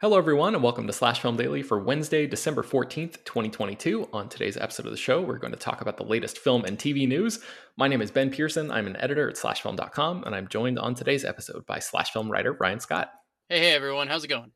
[0.00, 4.08] Hello, everyone, and welcome to Slash Film Daily for Wednesday, December 14th, 2022.
[4.12, 6.78] On today's episode of the show, we're going to talk about the latest film and
[6.78, 7.40] TV news.
[7.76, 8.70] My name is Ben Pearson.
[8.70, 12.52] I'm an editor at slashfilm.com, and I'm joined on today's episode by Slash Film writer
[12.52, 13.10] Ryan Scott.
[13.48, 14.06] Hey, hey, everyone.
[14.06, 14.52] How's it going?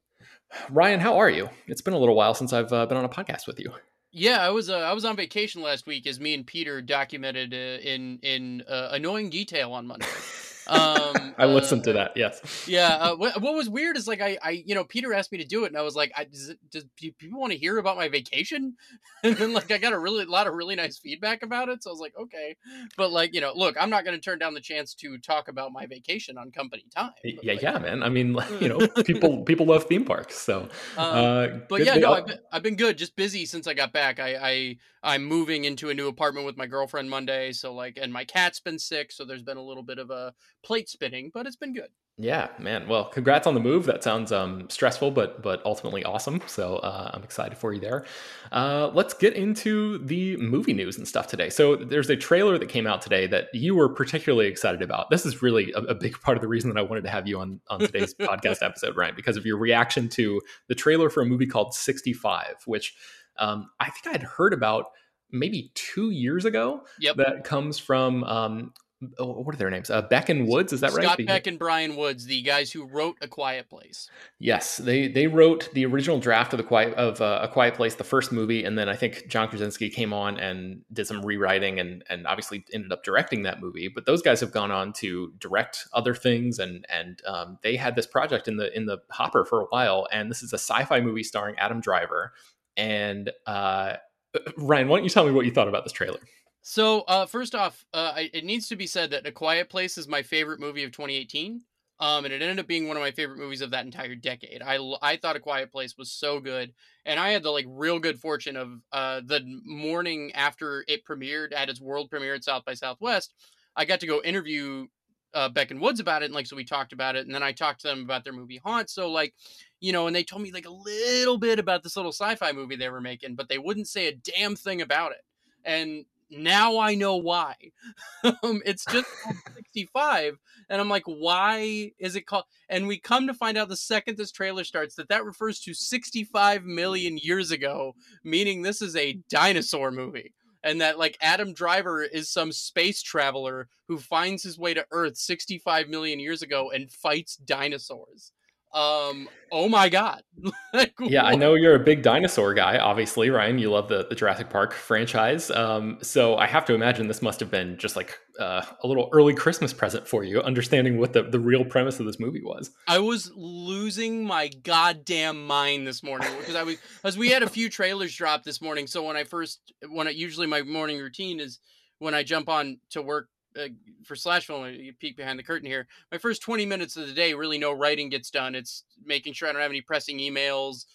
[0.70, 1.50] Ryan, how are you?
[1.66, 3.72] It's been a little while since I've uh, been on a podcast with you.
[4.12, 7.52] Yeah, I was uh, I was on vacation last week as me and Peter documented
[7.52, 10.06] uh, in in uh, annoying detail on Monday.
[10.66, 12.16] Um, I listened to uh, that.
[12.16, 12.66] Yes.
[12.68, 12.88] Yeah.
[12.88, 15.44] Uh, what, what, was weird is like I, I, you know, Peter asked me to
[15.44, 17.96] do it, and I was like, I, does, it, does people want to hear about
[17.96, 18.76] my vacation?
[19.24, 21.84] And then like I got a really a lot of really nice feedback about it,
[21.84, 22.56] so I was like, okay.
[22.96, 25.46] But like you know, look, I'm not going to turn down the chance to talk
[25.46, 27.12] about my vacation on company time.
[27.22, 28.02] Yeah, like, yeah, man.
[28.02, 30.62] I mean, you know, people people love theme parks, so.
[30.62, 30.68] Um,
[30.98, 32.98] uh, but yeah, no, I've been, I've been good.
[32.98, 34.18] Just busy since I got back.
[34.18, 38.12] I, I I'm moving into a new apartment with my girlfriend Monday, so like, and
[38.12, 41.46] my cat's been sick, so there's been a little bit of a plate spinning, but
[41.46, 41.88] it's been good.
[42.18, 42.88] Yeah, man.
[42.88, 43.86] Well, congrats on the move.
[43.86, 46.42] That sounds um, stressful, but but ultimately awesome.
[46.46, 48.04] So uh, I'm excited for you there.
[48.52, 51.48] Uh, let's get into the movie news and stuff today.
[51.48, 55.08] So there's a trailer that came out today that you were particularly excited about.
[55.08, 57.26] This is really a, a big part of the reason that I wanted to have
[57.26, 61.22] you on on today's podcast episode, Ryan, because of your reaction to the trailer for
[61.22, 62.94] a movie called 65, which
[63.38, 64.87] um, I think I'd heard about
[65.31, 66.82] maybe two years ago.
[67.00, 67.16] Yep.
[67.16, 68.72] That comes from um,
[69.19, 69.91] Oh, what are their names?
[69.91, 71.12] Uh, Beck and Woods, is that Scott right?
[71.15, 74.09] Scott Beck and Bryan Woods, the guys who wrote A Quiet Place.
[74.38, 77.97] Yes, they they wrote the original draft of the quiet of uh, A Quiet Place,
[77.97, 81.81] the first movie, and then I think John Krasinski came on and did some rewriting
[81.81, 83.88] and and obviously ended up directing that movie.
[83.88, 87.97] But those guys have gone on to direct other things, and and um, they had
[87.97, 90.06] this project in the in the hopper for a while.
[90.12, 92.32] And this is a sci-fi movie starring Adam Driver.
[92.76, 93.96] And uh,
[94.56, 96.20] Ryan, why don't you tell me what you thought about this trailer?
[96.62, 100.06] So, uh, first off, uh, it needs to be said that A Quiet Place is
[100.06, 101.62] my favorite movie of 2018.
[102.00, 104.60] Um, and it ended up being one of my favorite movies of that entire decade.
[104.60, 106.72] I, I thought A Quiet Place was so good,
[107.06, 111.54] and I had the like real good fortune of uh, the morning after it premiered
[111.54, 113.34] at its world premiere at South by Southwest,
[113.76, 114.88] I got to go interview
[115.34, 117.42] uh, Beck and Woods about it, and like so we talked about it, and then
[117.42, 118.90] I talked to them about their movie Haunt.
[118.90, 119.34] So like,
[119.82, 122.76] you know, and they told me like a little bit about this little sci-fi movie
[122.76, 125.25] they were making, but they wouldn't say a damn thing about it.
[125.64, 127.56] And now I know why.
[128.25, 129.08] um, it's just
[129.56, 130.38] 65,
[130.70, 132.44] and I'm like, why is it called?
[132.69, 135.75] And we come to find out the second this trailer starts that that refers to
[135.75, 140.32] 65 million years ago, meaning this is a dinosaur movie.
[140.62, 145.17] and that like Adam Driver is some space traveler who finds his way to Earth
[145.17, 148.31] 65 million years ago and fights dinosaurs
[148.74, 150.22] um oh my god
[150.72, 151.32] like, yeah what?
[151.32, 154.72] i know you're a big dinosaur guy obviously ryan you love the, the jurassic park
[154.72, 158.86] franchise um so i have to imagine this must have been just like uh, a
[158.86, 162.42] little early christmas present for you understanding what the, the real premise of this movie
[162.42, 167.42] was i was losing my goddamn mind this morning because i was because we had
[167.42, 169.60] a few trailers drop this morning so when i first
[169.90, 171.58] when I, usually my morning routine is
[171.98, 173.28] when i jump on to work
[173.58, 173.69] uh,
[174.04, 175.87] for slash film, you peek behind the curtain here.
[176.10, 178.54] My first 20 minutes of the day, really no writing gets done.
[178.54, 180.87] It's making sure I don't have any pressing emails,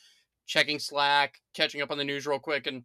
[0.45, 2.67] checking Slack, catching up on the news real quick.
[2.67, 2.83] And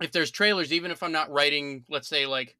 [0.00, 2.56] if there's trailers, even if I'm not writing, let's say like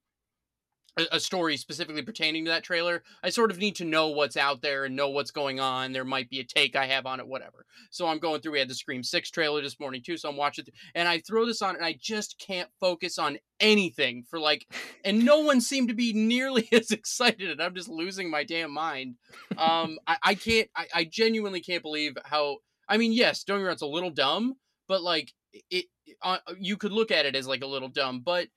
[0.96, 4.62] a, story specifically pertaining to that trailer, I sort of need to know what's out
[4.62, 5.92] there and know what's going on.
[5.92, 7.66] There might be a take I have on it, whatever.
[7.90, 8.52] So I'm going through.
[8.52, 11.46] We had the Scream Six trailer this morning too, so I'm watching, and I throw
[11.46, 14.66] this on, and I just can't focus on anything for like,
[15.04, 18.72] and no one seemed to be nearly as excited, and I'm just losing my damn
[18.72, 19.16] mind.
[19.56, 22.58] Um, I, I can't, I, I genuinely can't believe how.
[22.88, 24.56] I mean, yes, don't get a little dumb,
[24.88, 25.32] but like
[25.70, 25.86] it,
[26.22, 28.48] uh, you could look at it as like a little dumb, but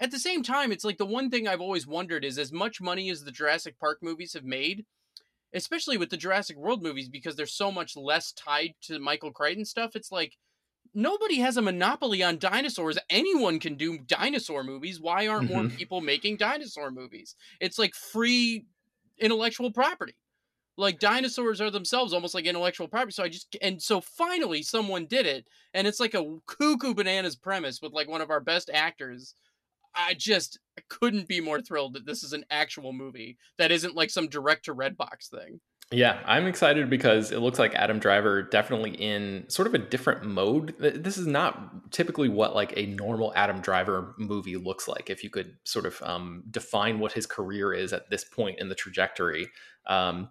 [0.00, 2.80] at the same time, it's like the one thing I've always wondered is as much
[2.80, 4.86] money as the Jurassic Park movies have made,
[5.52, 9.66] especially with the Jurassic World movies, because they're so much less tied to Michael Crichton
[9.66, 10.38] stuff, it's like
[10.94, 12.98] nobody has a monopoly on dinosaurs.
[13.10, 15.00] Anyone can do dinosaur movies.
[15.00, 15.62] Why aren't mm-hmm.
[15.62, 17.36] more people making dinosaur movies?
[17.60, 18.64] It's like free
[19.18, 20.14] intellectual property.
[20.78, 23.12] Like dinosaurs are themselves almost like intellectual property.
[23.12, 27.36] So I just and so finally someone did it, and it's like a cuckoo bananas
[27.36, 29.34] premise with like one of our best actors
[29.94, 30.58] I just
[30.88, 34.66] couldn't be more thrilled that this is an actual movie that isn't like some direct
[34.66, 35.60] to Redbox thing.
[35.92, 40.24] Yeah, I'm excited because it looks like Adam Driver definitely in sort of a different
[40.24, 40.76] mode.
[40.78, 45.10] This is not typically what like a normal Adam Driver movie looks like.
[45.10, 48.68] If you could sort of um, define what his career is at this point in
[48.68, 49.48] the trajectory,
[49.88, 50.28] um,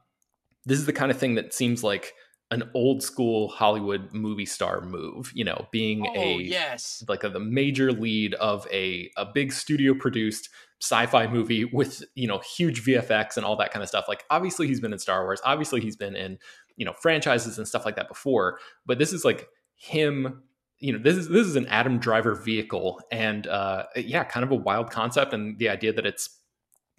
[0.66, 2.14] this is the kind of thing that seems like
[2.51, 7.30] an old school Hollywood movie star move, you know, being oh, a yes, like a,
[7.30, 10.50] the major lead of a a big studio produced
[10.81, 14.06] sci-fi movie with, you know, huge VFX and all that kind of stuff.
[14.07, 16.40] Like obviously he's been in Star Wars, obviously he's been in,
[16.75, 20.44] you know, franchises and stuff like that before, but this is like him
[20.81, 24.51] you know this is this is an Adam Driver vehicle and uh yeah kind of
[24.51, 26.40] a wild concept and the idea that it's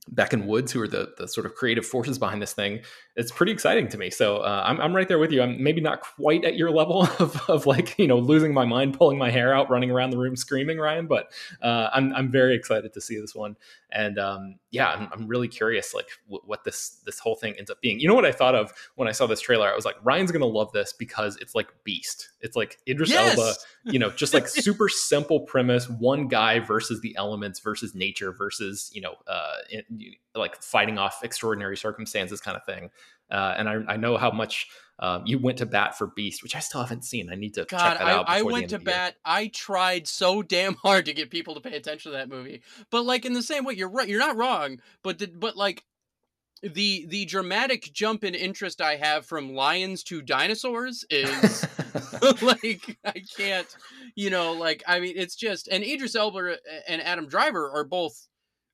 [0.08, 2.80] Beck and Woods, who are the the sort of creative forces behind this thing,
[3.20, 4.08] it's pretty exciting to me.
[4.08, 5.42] So uh, I'm I'm right there with you.
[5.42, 8.94] I'm maybe not quite at your level of, of like you know losing my mind,
[8.94, 11.06] pulling my hair out, running around the room screaming, Ryan.
[11.06, 11.30] But
[11.60, 13.56] uh, I'm I'm very excited to see this one,
[13.92, 17.70] and um, yeah, I'm, I'm really curious like w- what this this whole thing ends
[17.70, 18.00] up being.
[18.00, 19.70] You know what I thought of when I saw this trailer?
[19.70, 22.30] I was like, Ryan's gonna love this because it's like Beast.
[22.40, 23.36] It's like Idris yes!
[23.36, 28.32] Elba, you know, just like super simple premise, one guy versus the elements versus nature
[28.32, 29.84] versus you know, uh, in,
[30.34, 32.90] like fighting off extraordinary circumstances kind of thing.
[33.30, 34.68] Uh, and I, I know how much
[34.98, 37.32] um, you went to bat for Beast, which I still haven't seen.
[37.32, 38.28] I need to God, check that out.
[38.28, 39.16] I, I went to bat.
[39.24, 43.04] I tried so damn hard to get people to pay attention to that movie, but
[43.04, 44.08] like in the same way, you're right.
[44.08, 45.84] You're not wrong, but the, but like
[46.62, 51.66] the the dramatic jump in interest I have from lions to dinosaurs is
[52.42, 53.66] like I can't,
[54.14, 56.56] you know, like I mean, it's just and Idris Elba
[56.86, 58.28] and Adam Driver are both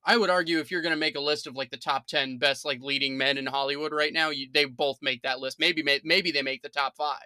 [0.06, 2.38] I would argue if you're going to make a list of like the top 10
[2.38, 5.58] best like leading men in Hollywood right now, you, they both make that list.
[5.58, 7.18] Maybe maybe they make the top 5.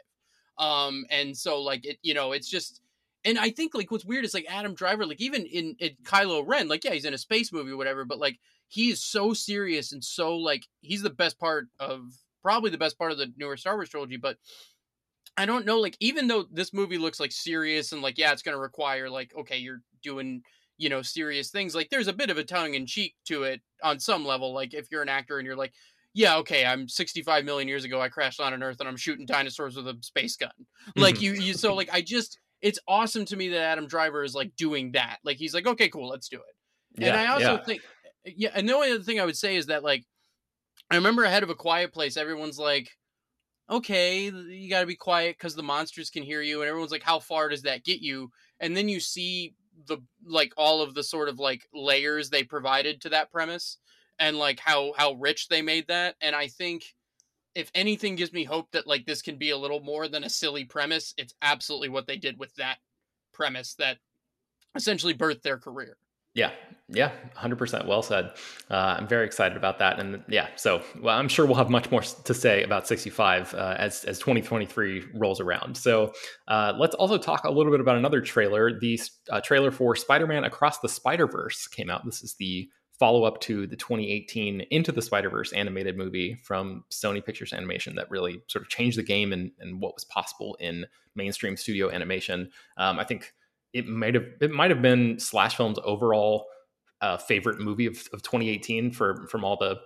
[0.58, 2.80] Um and so like it you know, it's just
[3.24, 6.42] and I think like what's weird is like Adam Driver like even in, in Kylo
[6.46, 8.38] Ren, like yeah, he's in a space movie or whatever, but like
[8.68, 12.00] he is so serious and so like he's the best part of
[12.42, 14.38] probably the best part of the newer Star Wars trilogy, but
[15.36, 18.42] I don't know like even though this movie looks like serious and like yeah, it's
[18.42, 20.42] going to require like okay, you're doing
[20.80, 23.60] you know serious things like there's a bit of a tongue in cheek to it
[23.82, 25.74] on some level like if you're an actor and you're like
[26.14, 29.26] yeah okay i'm 65 million years ago i crashed on an earth and i'm shooting
[29.26, 30.50] dinosaurs with a space gun
[30.96, 31.24] like mm-hmm.
[31.24, 34.56] you you so like i just it's awesome to me that adam driver is like
[34.56, 37.64] doing that like he's like okay cool let's do it yeah, and i also yeah.
[37.64, 37.82] think
[38.24, 40.04] yeah and the only other thing i would say is that like
[40.90, 42.88] i remember ahead of a quiet place everyone's like
[43.68, 47.02] okay you got to be quiet because the monsters can hear you and everyone's like
[47.02, 49.54] how far does that get you and then you see
[49.86, 53.78] the like all of the sort of like layers they provided to that premise
[54.18, 56.84] and like how how rich they made that and i think
[57.54, 60.30] if anything gives me hope that like this can be a little more than a
[60.30, 62.78] silly premise it's absolutely what they did with that
[63.32, 63.98] premise that
[64.74, 65.96] essentially birthed their career
[66.34, 66.52] Yeah,
[66.92, 68.32] yeah, 100% well said.
[68.70, 70.00] Uh, I'm very excited about that.
[70.00, 73.76] And yeah, so well, I'm sure we'll have much more to say about 65 uh,
[73.78, 75.76] as, as 2023 rolls around.
[75.76, 76.12] So
[76.48, 78.78] uh, let's also talk a little bit about another trailer.
[78.78, 82.04] The uh, trailer for Spider Man Across the Spider Verse came out.
[82.04, 82.68] This is the
[82.98, 87.94] follow up to the 2018 Into the Spider Verse animated movie from Sony Pictures Animation
[87.96, 90.84] that really sort of changed the game and, and what was possible in
[91.14, 92.50] mainstream studio animation.
[92.76, 93.32] Um, I think
[93.72, 96.46] it might have it might have been Slash Film's overall
[97.00, 99.78] uh, favorite movie of, of 2018 for from all the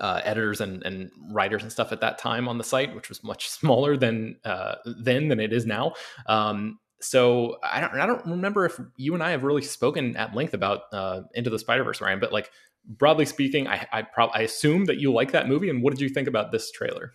[0.00, 3.22] uh, editors and, and writers and stuff at that time on the site, which was
[3.22, 5.94] much smaller than uh, then than it is now.
[6.26, 10.34] Um, so I don't I don't remember if you and I have really spoken at
[10.34, 12.20] length about uh, Into the Spider Verse, Ryan.
[12.20, 12.50] But like
[12.86, 15.68] broadly speaking, I I, I assume that you like that movie.
[15.68, 17.12] And what did you think about this trailer?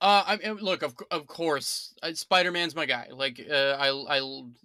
[0.00, 3.08] Uh, I mean, look, of of course, uh, Spider Man's my guy.
[3.10, 4.18] Like, uh, I I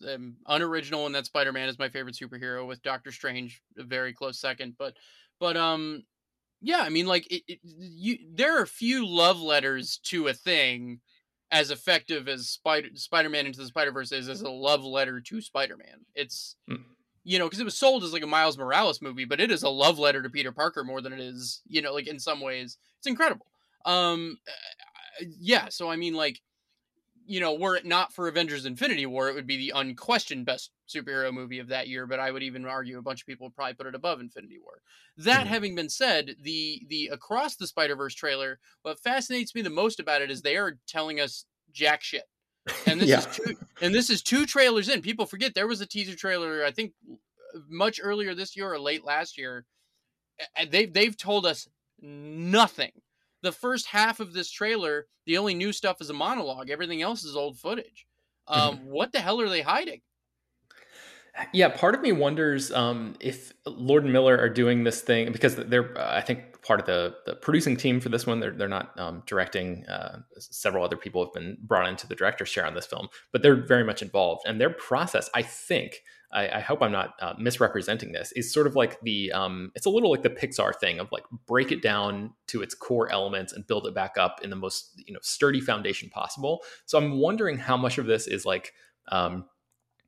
[0.08, 4.14] am unoriginal in that Spider Man is my favorite superhero, with Doctor Strange a very
[4.14, 4.76] close second.
[4.78, 4.94] But,
[5.40, 6.04] but um,
[6.62, 11.00] yeah, I mean, like, it, it you there are few love letters to a thing
[11.54, 15.20] as effective as Spider Spider Man into the Spider Verse is as a love letter
[15.20, 16.06] to Spider Man.
[16.14, 16.84] It's mm.
[17.24, 19.64] you know because it was sold as like a Miles Morales movie, but it is
[19.64, 22.40] a love letter to Peter Parker more than it is you know like in some
[22.40, 23.48] ways it's incredible.
[23.86, 24.38] Um,
[25.20, 26.40] yeah, so I mean, like,
[27.26, 30.72] you know, were it not for Avengers Infinity War, it would be the unquestioned best
[30.90, 33.56] superhero movie of that year, but I would even argue a bunch of people would
[33.56, 34.82] probably put it above Infinity War.
[35.18, 35.50] That mm-hmm.
[35.50, 40.22] having been said, the the Across the Spider-Verse trailer, what fascinates me the most about
[40.22, 42.24] it is they are telling us jack shit.
[42.86, 43.20] And this yeah.
[43.20, 45.02] is two and this is two trailers in.
[45.02, 46.94] People forget there was a teaser trailer, I think
[47.70, 49.66] much earlier this year or late last year.
[50.58, 51.68] And they've they've told us
[52.02, 52.92] nothing
[53.44, 56.70] the first half of this trailer, the only new stuff is a monologue.
[56.70, 58.08] Everything else is old footage.
[58.48, 58.86] Um, mm-hmm.
[58.88, 60.02] What the hell are they hiding?
[61.52, 65.56] Yeah, part of me wonders um, if Lord and Miller are doing this thing because
[65.56, 68.40] they're, uh, I think, part of the, the producing team for this one.
[68.40, 69.86] They're, they're not um, directing.
[69.86, 73.42] Uh, several other people have been brought into the director's chair on this film, but
[73.42, 74.44] they're very much involved.
[74.48, 76.02] And their process, I think,
[76.32, 79.86] I, I hope I'm not uh, misrepresenting this, is sort of like the, um, it's
[79.86, 83.54] a little like the Pixar thing of like break it down to its core elements
[83.54, 86.64] and build it back up in the most, you know, sturdy foundation possible.
[86.86, 88.74] So I'm wondering how much of this is like,
[89.10, 89.46] um,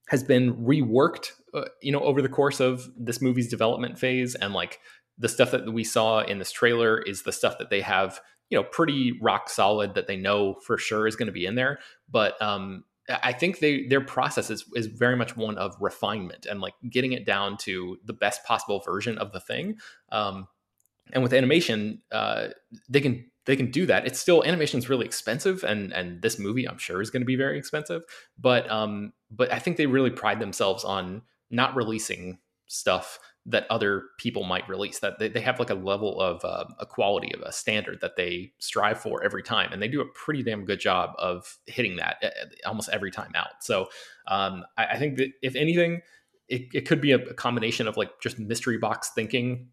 [0.09, 4.53] has been reworked, uh, you know, over the course of this movie's development phase, and
[4.53, 4.79] like
[5.17, 8.19] the stuff that we saw in this trailer is the stuff that they have,
[8.49, 11.55] you know, pretty rock solid that they know for sure is going to be in
[11.55, 11.79] there.
[12.09, 16.59] But um, I think they their process is is very much one of refinement and
[16.59, 19.77] like getting it down to the best possible version of the thing.
[20.11, 20.47] Um,
[21.13, 22.47] and with animation, uh,
[22.89, 24.07] they can they can do that.
[24.07, 27.27] It's still animation is really expensive, and and this movie I'm sure is going to
[27.27, 28.03] be very expensive.
[28.39, 34.05] But um, but I think they really pride themselves on not releasing stuff that other
[34.17, 37.41] people might release that they, they have like a level of uh, a quality of
[37.41, 40.79] a standard that they strive for every time and they do a pretty damn good
[40.79, 42.29] job of hitting that uh,
[42.67, 43.61] almost every time out.
[43.61, 43.87] So
[44.27, 46.01] um, I, I, think that if anything
[46.47, 49.69] it, it could be a, a combination of like just mystery box thinking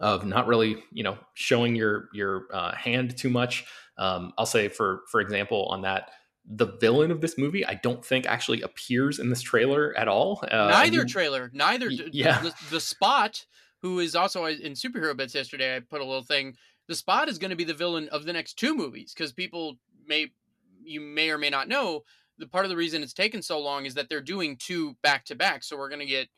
[0.00, 3.64] of not really you know showing your your uh, hand too much.
[3.96, 6.10] Um, i'll say for for example on that
[6.50, 10.42] the villain of this movie i don't think actually appears in this trailer at all.
[10.50, 12.40] Uh, neither trailer neither yeah.
[12.40, 13.44] the, the, spot
[13.82, 16.54] who is also in superhero bits yesterday i put a little thing
[16.86, 19.76] the spot is going to be the villain of the next two movies because people
[20.06, 20.28] may
[20.82, 22.02] you may or may not know
[22.38, 25.24] the part of the reason it's taken so long is that they're doing two back
[25.26, 26.28] to back so we're going to get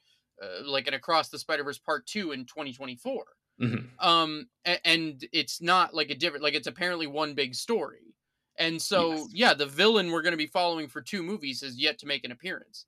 [0.42, 3.24] uh, like an across the spider verse part two in 2024
[3.60, 4.06] mm-hmm.
[4.06, 8.09] um and, and it's not like a different like it's apparently one big story
[8.60, 9.28] and so, yes.
[9.32, 12.24] yeah, the villain we're going to be following for two movies has yet to make
[12.24, 12.86] an appearance.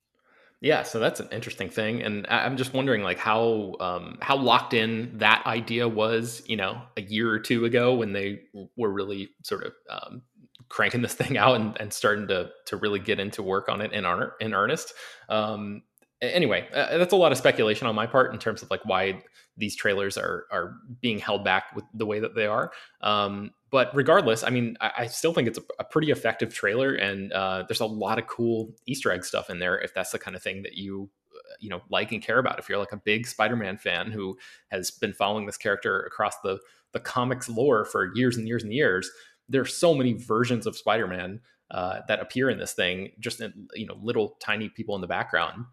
[0.60, 4.74] Yeah, so that's an interesting thing, and I'm just wondering, like, how um, how locked
[4.74, 8.42] in that idea was, you know, a year or two ago when they
[8.76, 10.22] were really sort of um,
[10.68, 13.92] cranking this thing out and, and starting to to really get into work on it
[13.92, 14.04] in
[14.40, 14.94] in earnest.
[15.28, 15.82] Um,
[16.20, 19.22] anyway, uh, that's a lot of speculation on my part in terms of like why
[19.56, 22.72] these trailers are are being held back with the way that they are.
[23.00, 26.94] Um, but regardless, I mean, I, I still think it's a, a, pretty effective trailer,
[26.94, 29.78] and uh, there's a lot of cool Easter egg stuff in there.
[29.78, 32.58] If that's the kind of thing that you uh, you know like and care about,
[32.58, 34.38] if you're like a big Spider-Man fan who
[34.70, 36.58] has been following this character across the
[36.92, 39.10] the comics lore for years and years and years,
[39.48, 41.40] there are so many versions of Spider-Man
[41.70, 45.06] uh, that appear in this thing, just in, you know little tiny people in the
[45.06, 45.64] background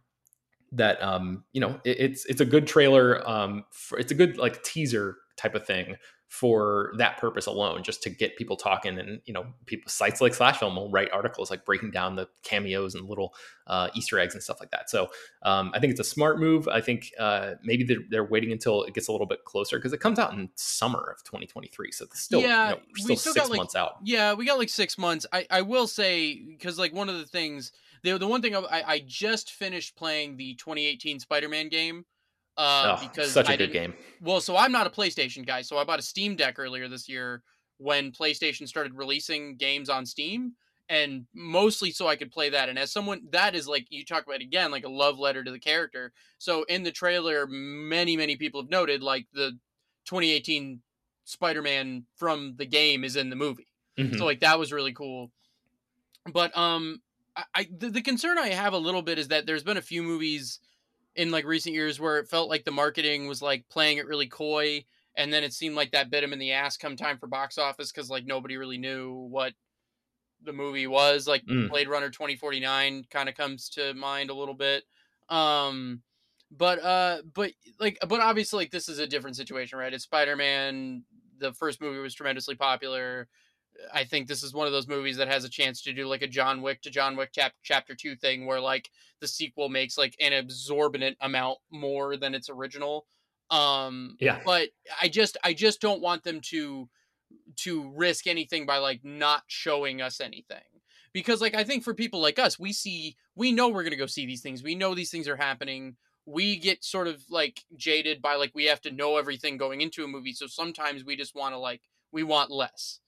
[0.72, 4.38] that um you know it, it's it's a good trailer um for, it's a good
[4.38, 5.96] like teaser type of thing
[6.30, 9.00] for that purpose alone, just to get people talking.
[9.00, 12.28] And you know, people sites like Slash Film will write articles like breaking down the
[12.44, 13.34] cameos and little
[13.66, 14.92] uh, Easter eggs and stuff like that.
[14.92, 15.10] So
[15.42, 16.68] um, I think it's a smart move.
[16.68, 19.92] I think uh, maybe they're, they're, waiting until it gets a little bit closer because
[19.92, 21.92] it comes out in summer of 2023.
[21.92, 23.96] So it's still yeah, you know, still, still six like, months out.
[24.04, 25.26] Yeah, we got like six months.
[25.34, 27.72] I I will say because like one of the things
[28.04, 32.06] the the one thing I, I just finished playing the 2018 Spider-Man game.
[32.58, 33.94] Uh, oh, because such a I good game.
[34.22, 37.08] Well, so I'm not a PlayStation guy, so I bought a Steam Deck earlier this
[37.08, 37.42] year
[37.78, 40.54] when PlayStation started releasing games on Steam,
[40.90, 42.68] and mostly so I could play that.
[42.68, 45.52] And as someone that is like you talk about again, like a love letter to
[45.52, 46.12] the character.
[46.38, 49.52] So in the trailer, many many people have noted like the
[50.06, 50.82] 2018
[51.24, 53.68] Spider-Man from the game is in the movie.
[53.98, 54.18] Mm-hmm.
[54.18, 55.32] So like that was really cool.
[56.32, 57.02] But um
[57.56, 60.04] I, the, the concern I have a little bit is that there's been a few
[60.04, 60.60] movies
[61.16, 64.28] in like recent years where it felt like the marketing was like playing it really
[64.28, 64.84] coy
[65.16, 67.58] and then it seemed like that bit him in the ass come time for box
[67.58, 69.54] office because like nobody really knew what
[70.44, 71.70] the movie was like mm.
[71.70, 74.84] blade runner 2049 kind of comes to mind a little bit
[75.28, 76.02] um
[76.52, 81.04] but uh but like but obviously like this is a different situation right it's spider-man
[81.40, 83.28] the first movie was tremendously popular
[83.94, 86.22] I think this is one of those movies that has a chance to do like
[86.22, 88.90] a John Wick to John Wick chap- chapter 2 thing where like
[89.22, 93.06] the sequel makes like an absorbent amount more than its original.
[93.50, 94.42] Um yeah.
[94.46, 94.70] but
[95.02, 96.88] I just I just don't want them to
[97.58, 100.58] to risk anything by like not showing us anything.
[101.14, 103.98] Because like I think for people like us, we see we know we're going to
[103.98, 104.62] go see these things.
[104.62, 105.96] We know these things are happening.
[106.26, 110.04] We get sort of like jaded by like we have to know everything going into
[110.04, 110.34] a movie.
[110.34, 111.82] So sometimes we just want to like
[112.12, 113.00] we want less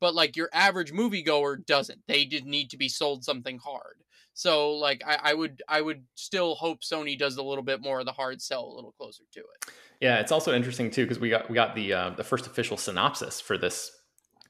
[0.00, 2.00] but like your average moviegoer doesn't.
[2.06, 3.96] They just need to be sold something hard.
[4.34, 7.98] So like I, I, would I would still hope Sony does a little bit more
[8.00, 9.72] of the hard sell a little closer to it.
[10.00, 12.76] Yeah, it's also interesting too because we got we got the uh, the first official
[12.76, 13.90] synopsis for this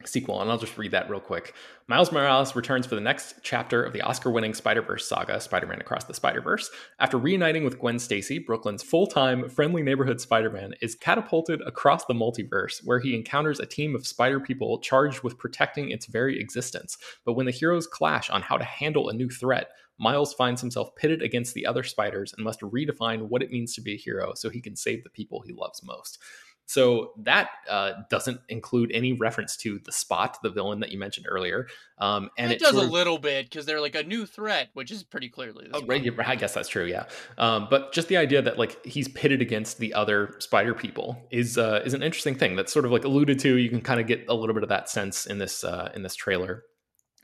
[0.04, 1.54] sequel, and I'll just read that real quick.
[1.88, 5.66] Miles Morales returns for the next chapter of the Oscar winning Spider Verse saga, Spider
[5.66, 6.70] Man Across the Spider Verse.
[6.98, 12.04] After reuniting with Gwen Stacy, Brooklyn's full time, friendly neighborhood Spider Man is catapulted across
[12.04, 16.40] the multiverse, where he encounters a team of spider people charged with protecting its very
[16.40, 16.98] existence.
[17.24, 20.94] But when the heroes clash on how to handle a new threat, Miles finds himself
[20.94, 24.32] pitted against the other spiders and must redefine what it means to be a hero
[24.34, 26.18] so he can save the people he loves most.
[26.68, 31.24] So that uh, doesn't include any reference to the spot, the villain that you mentioned
[31.26, 31.66] earlier.
[31.96, 34.68] Um, and it, it does a of, little bit because they're like a new threat,
[34.74, 35.70] which is pretty clearly.
[35.72, 36.84] Oh, right, I guess that's true.
[36.84, 37.04] Yeah,
[37.38, 41.56] um, but just the idea that like he's pitted against the other spider people is
[41.56, 42.54] uh, is an interesting thing.
[42.54, 43.56] That's sort of like alluded to.
[43.56, 46.02] You can kind of get a little bit of that sense in this uh, in
[46.02, 46.64] this trailer.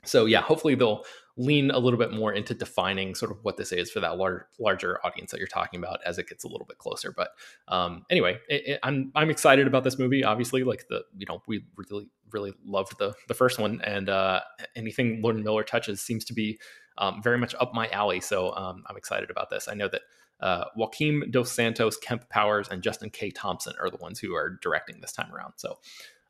[0.05, 1.03] So yeah, hopefully they'll
[1.37, 4.43] lean a little bit more into defining sort of what this is for that large,
[4.59, 7.11] larger audience that you're talking about as it gets a little bit closer.
[7.11, 7.31] But
[7.67, 10.23] um, anyway, it, it, I'm I'm excited about this movie.
[10.23, 14.41] Obviously, like the you know we really really loved the the first one, and uh,
[14.75, 16.59] anything Lord Miller touches seems to be
[16.97, 18.21] um, very much up my alley.
[18.21, 19.67] So um, I'm excited about this.
[19.67, 20.01] I know that.
[20.41, 23.31] Uh, Joaquin Dos Santos, Kemp Powers, and Justin K.
[23.31, 25.53] Thompson are the ones who are directing this time around.
[25.55, 25.77] So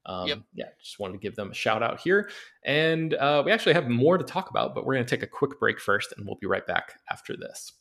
[0.06, 0.40] um, yep.
[0.54, 2.30] Yeah, just wanted to give them a shout out here.
[2.64, 5.28] And uh, we actually have more to talk about, but we're going to take a
[5.28, 7.74] quick break first, and we'll be right back after this.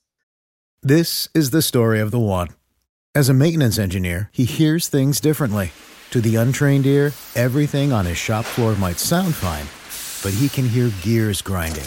[0.83, 2.49] This is the story of the one.
[3.15, 5.73] As a maintenance engineer, he hears things differently.
[6.11, 9.67] To the untrained ear, everything on his shop floor might sound fine,
[10.23, 11.87] but he can hear gears grinding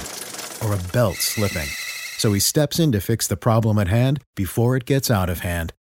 [0.63, 1.67] or a belt slipping.
[2.17, 5.39] So he steps in to fix the problem at hand before it gets out of
[5.39, 5.73] hand.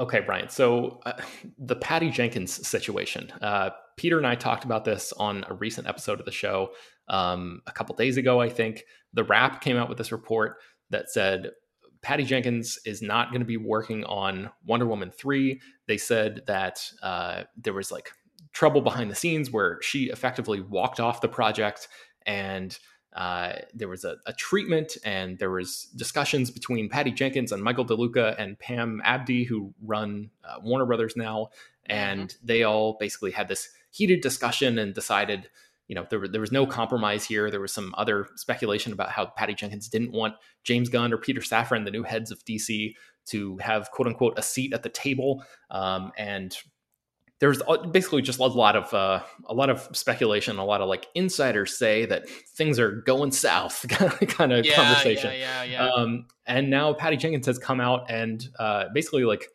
[0.00, 0.48] Okay, Ryan.
[0.48, 1.12] So uh,
[1.58, 3.30] the Patty Jenkins situation.
[3.42, 6.70] Uh, Peter and I talked about this on a recent episode of the show
[7.08, 8.40] um, a couple days ago.
[8.40, 10.56] I think the Wrap came out with this report
[10.88, 11.50] that said
[12.00, 15.60] Patty Jenkins is not going to be working on Wonder Woman three.
[15.86, 18.10] They said that uh, there was like
[18.54, 21.88] trouble behind the scenes where she effectively walked off the project
[22.24, 22.78] and
[23.12, 27.84] uh, there was a, a, treatment and there was discussions between Patty Jenkins and Michael
[27.84, 31.48] DeLuca and Pam Abdy, who run uh, Warner Brothers now,
[31.86, 32.46] and mm-hmm.
[32.46, 35.48] they all basically had this heated discussion and decided
[35.90, 37.50] you know, there, there was no compromise here.
[37.50, 41.40] There was some other speculation about how Patty Jenkins didn't want James Gunn or Peter
[41.40, 42.94] Safran, the new heads of DC,
[43.26, 45.42] to have quote unquote a seat at the table.
[45.68, 46.56] Um, and
[47.40, 51.06] there's basically just a lot of uh, a lot of speculation, a lot of like
[51.14, 55.32] insiders say that things are going south kind of yeah, conversation.
[55.32, 55.88] Yeah, yeah, yeah.
[55.88, 59.48] Um, and now Patty Jenkins has come out and uh, basically like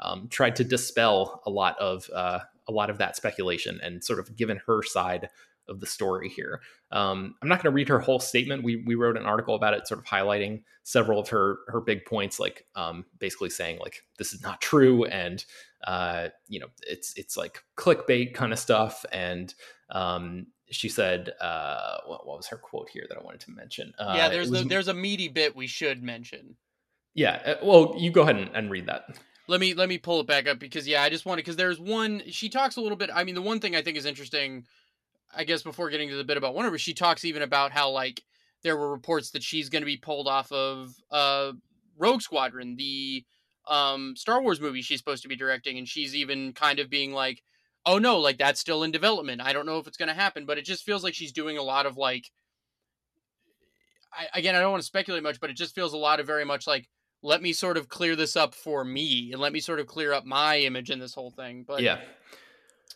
[0.00, 4.18] um, tried to dispel a lot of uh, a lot of that speculation and sort
[4.18, 5.28] of given her side
[5.68, 6.60] of the story here.
[6.90, 8.64] Um, I'm not going to read her whole statement.
[8.64, 12.04] We we wrote an article about it, sort of highlighting several of her her big
[12.04, 15.44] points, like um, basically saying like this is not true, and
[15.86, 19.04] uh, you know it's it's like clickbait kind of stuff.
[19.12, 19.54] And
[19.90, 23.92] um, she said, uh, what, what, was her quote here that I wanted to mention?
[23.98, 26.56] Uh, yeah, there's was, the, there's a meaty bit we should mention.
[27.14, 30.20] Yeah, uh, well, you go ahead and, and read that let me let me pull
[30.20, 32.98] it back up because yeah i just wanted because there's one she talks a little
[32.98, 34.62] bit i mean the one thing i think is interesting
[35.34, 37.90] I guess before getting to the bit about Wonder Woman, she talks even about how
[37.90, 38.22] like
[38.62, 41.52] there were reports that she's going to be pulled off of uh,
[41.96, 43.24] Rogue Squadron, the
[43.68, 47.12] um, Star Wars movie she's supposed to be directing, and she's even kind of being
[47.12, 47.42] like,
[47.86, 49.40] "Oh no, like that's still in development.
[49.40, 51.58] I don't know if it's going to happen." But it just feels like she's doing
[51.58, 52.30] a lot of like,
[54.12, 56.26] I, again, I don't want to speculate much, but it just feels a lot of
[56.26, 56.88] very much like,
[57.22, 60.12] let me sort of clear this up for me, and let me sort of clear
[60.12, 61.64] up my image in this whole thing.
[61.66, 61.98] But yeah,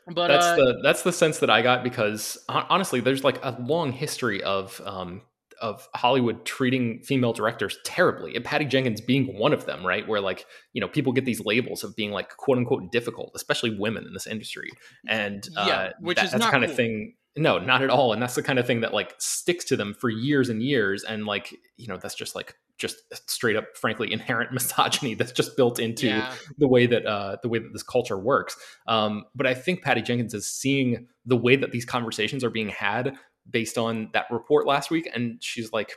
[0.07, 3.57] but that's uh, the that's the sense that I got because honestly, there's like a
[3.61, 5.23] long history of um,
[5.63, 10.07] of Hollywood treating female directors terribly, and Patty Jenkins being one of them, right?
[10.07, 10.45] Where like
[10.75, 14.13] you know people get these labels of being like quote unquote difficult, especially women in
[14.13, 14.71] this industry,
[15.09, 16.71] and yeah, uh, which that, is that's not kind cool.
[16.71, 18.13] of thing no, not at all.
[18.13, 21.03] And that's the kind of thing that like sticks to them for years and years.
[21.03, 22.97] And like, you know, that's just like just
[23.31, 26.35] straight up, frankly, inherent misogyny that's just built into yeah.
[26.59, 28.57] the way that uh, the way that this culture works.
[28.87, 32.69] Um, but I think Patty Jenkins is seeing the way that these conversations are being
[32.69, 33.17] had
[33.49, 35.97] based on that report last week, and she's like,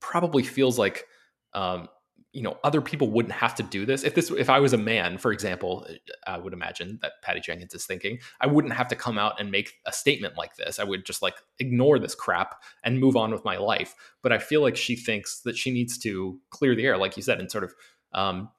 [0.00, 1.06] probably feels like
[1.52, 1.88] um,
[2.32, 4.04] you know other people wouldn't have to do this.
[4.04, 5.86] If this if i was a man for example
[6.26, 9.50] i would imagine that patty jenkins is thinking i wouldn't have to come out and
[9.50, 10.78] make a statement like this.
[10.78, 13.94] I would just like ignore this crap and move on with my life.
[14.22, 17.22] But i feel like she thinks that she needs to clear the air like you
[17.22, 17.74] said and sort of
[18.12, 18.50] um,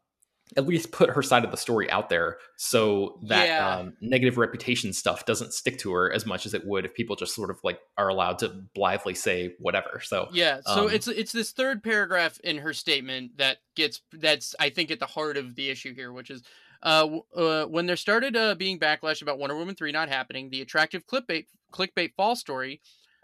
[0.57, 3.77] at least put her side of the story out there so that yeah.
[3.77, 7.15] um, negative reputation stuff doesn't stick to her as much as it would if people
[7.15, 11.07] just sort of like are allowed to blithely say whatever so yeah so um, it's
[11.07, 15.37] it's this third paragraph in her statement that gets that's i think at the heart
[15.37, 16.43] of the issue here which is
[16.83, 20.61] uh, uh, when there started uh, being backlash about Wonder Woman 3 not happening, the
[20.61, 22.81] attractive clickbait, clickbait fall story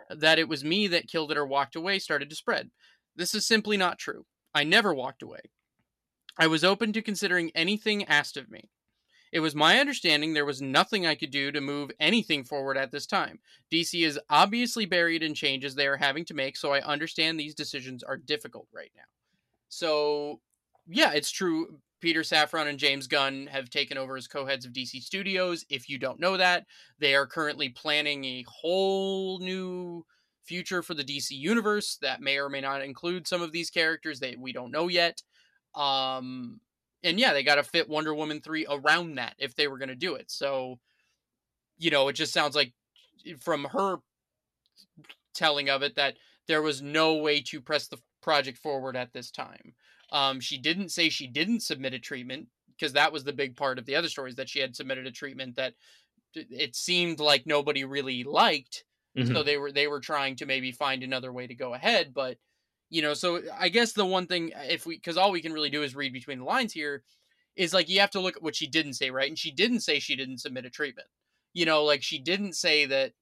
[0.09, 2.69] that it was me that killed it or walked away started to spread.
[3.15, 4.25] This is simply not true.
[4.53, 5.41] I never walked away.
[6.39, 8.69] I was open to considering anything asked of me.
[9.31, 12.91] It was my understanding there was nothing I could do to move anything forward at
[12.91, 13.39] this time.
[13.71, 17.55] DC is obviously buried in changes they are having to make, so I understand these
[17.55, 19.03] decisions are difficult right now.
[19.67, 20.39] So,
[20.87, 21.79] yeah, it's true.
[21.99, 25.65] Peter Safran and James Gunn have taken over as co heads of DC Studios.
[25.69, 26.65] If you don't know that,
[26.99, 30.05] they are currently planning a whole new
[30.43, 34.19] future for the DC universe that may or may not include some of these characters
[34.21, 35.21] that we don't know yet.
[35.77, 36.59] Um,
[37.03, 39.89] and yeah, they got to fit Wonder Woman 3 around that if they were going
[39.89, 40.31] to do it.
[40.31, 40.79] So,
[41.77, 42.73] you know, it just sounds like
[43.25, 43.97] eh, from her
[45.35, 46.15] telling of it that
[46.47, 49.73] there was no way to press the project forward at this time.
[50.11, 53.77] Um, she didn't say she didn't submit a treatment because that was the big part
[53.77, 55.73] of the other stories that she had submitted a treatment that
[56.33, 58.83] it seemed like nobody really liked.
[59.17, 59.33] Mm-hmm.
[59.33, 62.37] So they were they were trying to maybe find another way to go ahead, but
[62.89, 65.53] you know so i guess the one thing uh, if we because all we can
[65.53, 67.03] really do is read between the lines here
[67.57, 69.27] is like you have to look at what she didn't say right?
[69.27, 71.07] And she didn't say she didn't submit a treatment.
[71.53, 73.13] You know like she didn't say that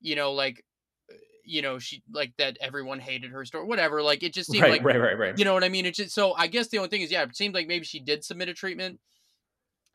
[0.00, 0.64] you know like
[1.10, 4.62] uh, you know she like that everyone hated her story whatever like it just seemed
[4.62, 5.38] right, like right right right.
[5.38, 5.86] you know what i mean?
[5.86, 8.00] It's just so i guess the only thing is yeah it seemed like maybe she
[8.00, 9.00] did submit a treatment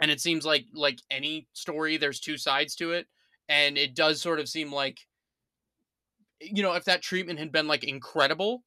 [0.02, 3.08] and it seems like like any story there's two sides to it
[3.50, 5.00] and it does sort of seem like
[6.42, 8.64] you know if that treatment had been like incredible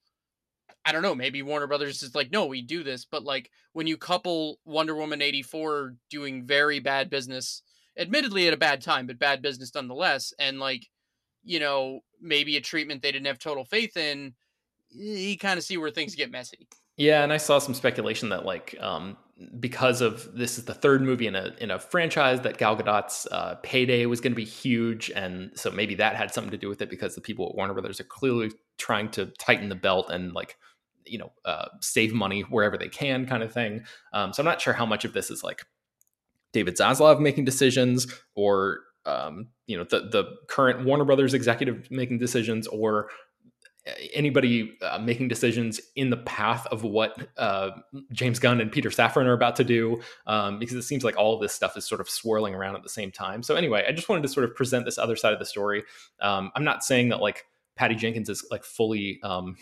[0.84, 3.04] I don't know, maybe Warner Brothers is like, no, we do this.
[3.04, 7.62] But like when you couple Wonder Woman 84 doing very bad business,
[7.98, 10.86] admittedly at a bad time, but bad business nonetheless, and like,
[11.44, 14.34] you know, maybe a treatment they didn't have total faith in,
[14.90, 16.68] you kind of see where things get messy.
[16.96, 19.16] Yeah, and I saw some speculation that like um,
[19.60, 23.26] because of this is the third movie in a in a franchise that Gal Gadot's
[23.30, 26.68] uh, payday was going to be huge, and so maybe that had something to do
[26.68, 30.10] with it because the people at Warner Brothers are clearly trying to tighten the belt
[30.10, 30.56] and like
[31.10, 34.60] you know uh, save money wherever they can kind of thing um, so i'm not
[34.60, 35.64] sure how much of this is like
[36.52, 42.18] david zaslav making decisions or um, you know the the current Warner Brothers executive making
[42.18, 43.08] decisions or
[44.12, 47.70] anybody uh, making decisions in the path of what uh,
[48.12, 51.34] James Gunn and Peter Safran are about to do, um, because it seems like all
[51.34, 53.42] of this stuff is sort of swirling around at the same time.
[53.42, 55.84] So anyway, I just wanted to sort of present this other side of the story.
[56.20, 57.44] Um, I'm not saying that like
[57.76, 59.56] Patty Jenkins is like fully um,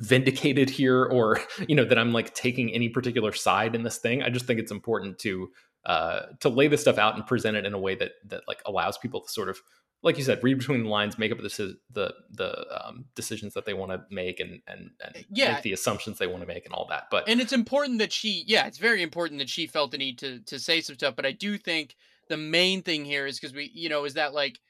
[0.00, 4.22] vindicated here, or you know that I'm like taking any particular side in this thing.
[4.22, 5.50] I just think it's important to
[5.84, 8.62] uh, to lay this stuff out and present it in a way that that like
[8.66, 9.60] allows people to sort of
[10.02, 13.64] like you said, read between the lines, make up the the the um, decisions that
[13.64, 15.54] they want to make, and and, and yeah.
[15.54, 17.04] make the assumptions they want to make, and all that.
[17.10, 20.18] But and it's important that she, yeah, it's very important that she felt the need
[20.18, 21.16] to to say some stuff.
[21.16, 21.96] But I do think
[22.28, 24.60] the main thing here is because we, you know, is that like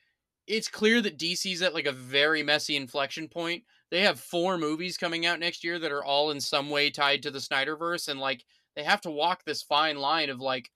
[0.46, 3.64] it's clear that DC's at like a very messy inflection point.
[3.90, 7.22] They have four movies coming out next year that are all in some way tied
[7.22, 8.44] to the Snyderverse, and like
[8.76, 10.70] they have to walk this fine line of like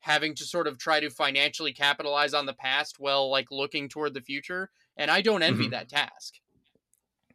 [0.00, 4.14] having to sort of try to financially capitalize on the past while like looking toward
[4.14, 5.72] the future and i don't envy mm-hmm.
[5.72, 6.34] that task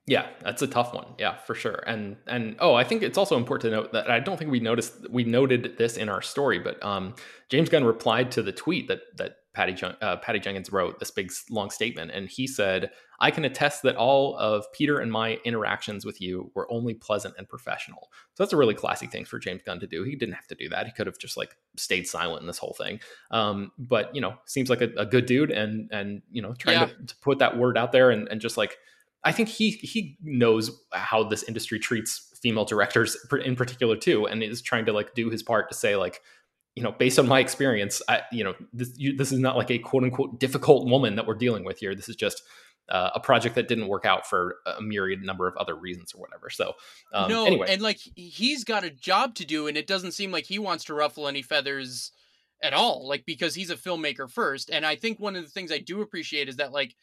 [0.07, 3.35] yeah that's a tough one yeah for sure and and oh i think it's also
[3.35, 6.59] important to note that i don't think we noticed we noted this in our story
[6.59, 7.13] but um
[7.49, 11.31] james gunn replied to the tweet that that Patty, uh, Patty Jenkins wrote this big
[11.49, 16.05] long statement, and he said, "I can attest that all of Peter and my interactions
[16.05, 19.61] with you were only pleasant and professional." So that's a really classy thing for James
[19.65, 20.03] Gunn to do.
[20.03, 20.85] He didn't have to do that.
[20.85, 23.01] He could have just like stayed silent in this whole thing.
[23.31, 26.79] Um, but you know, seems like a, a, good dude, and and you know, trying
[26.79, 26.85] yeah.
[26.85, 28.77] to, to, put that word out there, and, and just like,
[29.25, 34.41] I think he he knows how this industry treats female directors in particular too, and
[34.41, 36.21] is trying to like do his part to say like
[36.75, 39.71] you know, based on my experience, I, you know, this, you, this is not like
[39.71, 41.95] a quote unquote difficult woman that we're dealing with here.
[41.95, 42.41] This is just
[42.89, 46.21] uh, a project that didn't work out for a myriad number of other reasons or
[46.21, 46.49] whatever.
[46.49, 46.73] So,
[47.13, 47.67] um, no, anyway.
[47.69, 50.85] and like he's got a job to do, and it doesn't seem like he wants
[50.85, 52.11] to ruffle any feathers
[52.61, 53.07] at all.
[53.07, 56.01] Like because he's a filmmaker first, and I think one of the things I do
[56.01, 56.95] appreciate is that like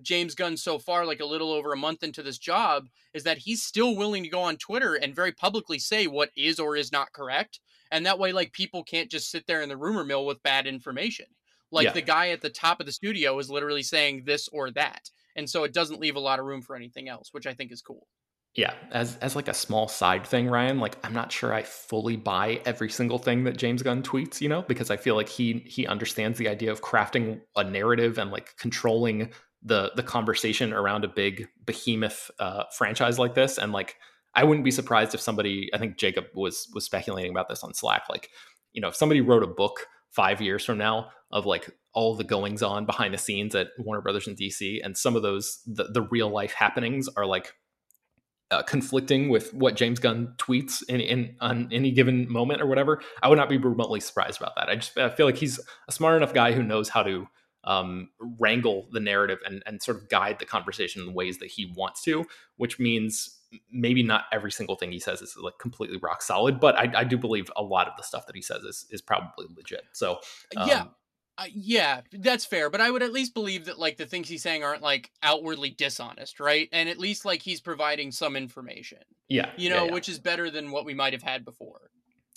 [0.00, 3.38] James Gunn so far, like a little over a month into this job, is that
[3.38, 6.92] he's still willing to go on Twitter and very publicly say what is or is
[6.92, 7.60] not correct.
[7.90, 10.66] And that way like people can't just sit there in the rumor mill with bad
[10.66, 11.26] information.
[11.70, 11.92] Like yeah.
[11.92, 15.10] the guy at the top of the studio is literally saying this or that.
[15.36, 17.72] And so it doesn't leave a lot of room for anything else which i think
[17.72, 18.06] is cool.
[18.54, 18.74] Yeah.
[18.90, 22.60] As as like a small side thing ryan like i'm not sure i fully buy
[22.66, 25.86] every single thing that james gunn tweets you know because i feel like he he
[25.86, 29.30] understands the idea of crafting a narrative and like controlling
[29.64, 33.96] the the conversation around a big behemoth uh, franchise like this and like
[34.34, 37.74] I wouldn't be surprised if somebody, I think Jacob was was speculating about this on
[37.74, 38.30] Slack, like,
[38.72, 42.24] you know, if somebody wrote a book five years from now of like all the
[42.24, 45.84] goings on behind the scenes at Warner Brothers and DC, and some of those the,
[45.84, 47.52] the real life happenings are like
[48.50, 53.02] uh, conflicting with what James Gunn tweets in, in on any given moment or whatever,
[53.22, 54.68] I would not be remotely surprised about that.
[54.68, 57.26] I just I feel like he's a smart enough guy who knows how to
[57.64, 61.72] um, wrangle the narrative and and sort of guide the conversation in ways that he
[61.76, 62.24] wants to,
[62.56, 63.38] which means
[63.70, 67.04] maybe not every single thing he says is like completely rock solid, but I, I
[67.04, 69.84] do believe a lot of the stuff that he says is is probably legit.
[69.92, 70.20] So
[70.56, 70.84] um, yeah.
[71.38, 74.42] Uh, yeah, that's fair, but I would at least believe that like the things he's
[74.42, 76.68] saying aren't like outwardly dishonest, right?
[76.72, 78.98] And at least like he's providing some information.
[79.28, 79.50] Yeah.
[79.56, 79.92] You know, yeah, yeah.
[79.92, 81.90] which is better than what we might have had before.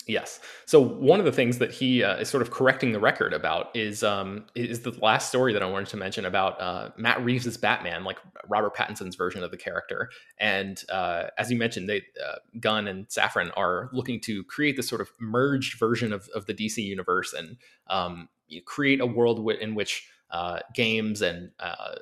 [0.08, 0.38] Yes.
[0.66, 3.74] So one of the things that he uh, is sort of correcting the record about
[3.74, 7.56] is um, is the last story that I wanted to mention about uh, Matt Reeves's
[7.56, 10.10] Batman, like Robert Pattinson's version of the character.
[10.38, 14.88] And uh, as you mentioned, they uh, Gunn and Safran are looking to create this
[14.88, 17.56] sort of merged version of, of the DC universe and
[17.88, 18.28] um,
[18.64, 21.94] create a world w- in which uh, games and uh,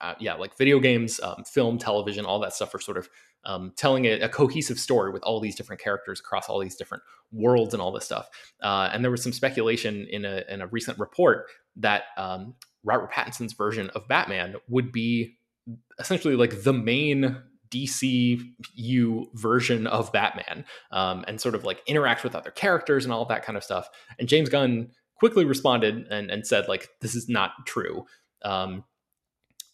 [0.00, 3.08] uh, yeah, like video games, um, film, television, all that stuff are sort of
[3.44, 7.02] um, telling a, a, cohesive story with all these different characters across all these different
[7.32, 8.28] worlds and all this stuff.
[8.62, 13.12] Uh, and there was some speculation in a, in a recent report that um, Robert
[13.12, 15.38] Pattinson's version of Batman would be
[15.98, 22.34] essentially like the main DCU version of Batman um, and sort of like interact with
[22.34, 23.88] other characters and all that kind of stuff.
[24.18, 28.04] And James Gunn quickly responded and, and said like, this is not true.
[28.42, 28.84] Um,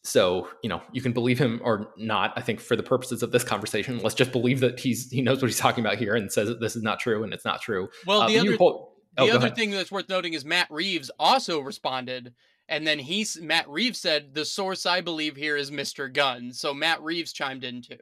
[0.04, 2.32] so you know you can believe him or not.
[2.36, 5.40] I think for the purposes of this conversation, let's just believe that he's he knows
[5.40, 7.60] what he's talking about here and says that this is not true and it's not
[7.60, 7.88] true.
[8.06, 11.10] Well, uh, the other hold, oh, the other thing that's worth noting is Matt Reeves
[11.20, 12.34] also responded,
[12.68, 16.12] and then he's Matt Reeves said the source I believe here is Mr.
[16.12, 16.52] Gunn.
[16.52, 17.98] So Matt Reeves chimed in too.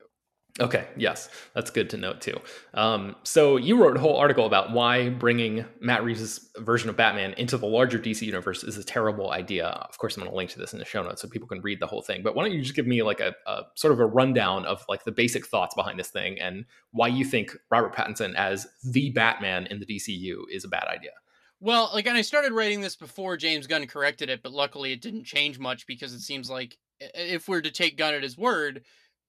[0.58, 2.38] Okay, yes, that's good to note too.
[2.74, 7.34] Um, so you wrote a whole article about why bringing Matt Reeves' version of Batman
[7.34, 9.66] into the larger DC universe is a terrible idea.
[9.66, 11.60] Of course, I'm going to link to this in the show notes so people can
[11.60, 12.22] read the whole thing.
[12.22, 14.84] But why don't you just give me like a, a sort of a rundown of
[14.88, 19.10] like the basic thoughts behind this thing and why you think Robert Pattinson as the
[19.10, 21.12] Batman in the DCU is a bad idea?
[21.60, 25.02] Well, like, and I started writing this before James Gunn corrected it, but luckily it
[25.02, 28.82] didn't change much because it seems like if we're to take Gunn at his word,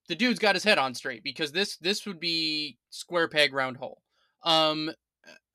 [0.08, 3.76] the dude's got his head on straight because this this would be square peg round
[3.76, 4.02] hole.
[4.42, 4.90] Um,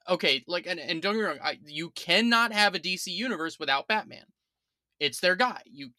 [0.09, 3.59] okay, like, and, and don't get me wrong, I, you cannot have a DC universe
[3.59, 4.25] without Batman.
[4.99, 5.61] It's their guy.
[5.65, 5.89] You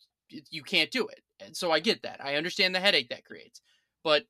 [0.51, 1.23] you can't do it.
[1.41, 2.23] And so I get that.
[2.23, 3.61] I understand the headache that creates.
[4.03, 4.25] But